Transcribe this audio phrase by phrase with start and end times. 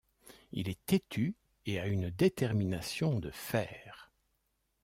[0.51, 1.35] Il est têtu
[1.67, 4.11] et a une détermination de fer.